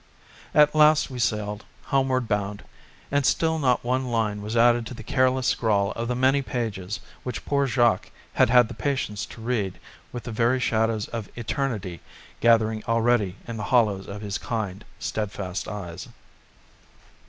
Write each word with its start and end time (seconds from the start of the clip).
At 0.55 0.73
last 0.73 1.11
we 1.11 1.19
sailed, 1.19 1.63
homeward 1.83 2.27
bound, 2.27 2.63
and 3.11 3.23
still 3.23 3.59
not 3.59 3.83
one 3.83 4.07
line 4.09 4.41
was 4.41 4.57
added 4.57 4.87
to 4.87 4.95
the 4.95 5.03
careless 5.03 5.45
scrawl 5.45 5.91
of 5.91 6.07
the 6.07 6.15
many 6.15 6.41
pages 6.41 6.99
which 7.21 7.45
poor 7.45 7.67
Jacques 7.67 8.09
had 8.33 8.49
had 8.49 8.67
the 8.67 8.73
patience 8.73 9.27
to 9.27 9.41
read 9.41 9.77
with 10.11 10.23
the 10.23 10.31
very 10.31 10.59
shadows 10.59 11.07
of 11.09 11.29
Eternity 11.35 11.99
gathering 12.39 12.83
already 12.87 13.35
in 13.47 13.57
the 13.57 13.65
hollows 13.69 14.07
of 14.07 14.23
his 14.23 14.39
kind, 14.39 14.85
steadfast 14.97 15.67
eyes. 15.67 16.07